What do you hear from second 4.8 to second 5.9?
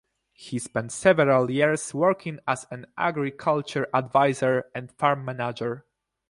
farm manager.